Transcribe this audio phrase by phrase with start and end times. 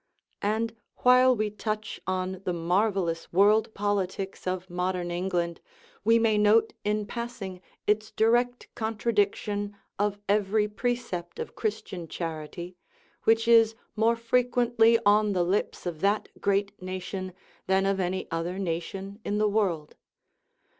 [0.41, 5.61] And, while we touch on the marvellous world politics of modern England,
[6.03, 12.75] we may note in passing its direct contradiction of every precept of Christian charity,
[13.25, 17.31] which is more frequently on the lips of that great nation
[17.67, 19.97] than of any other nation in the world.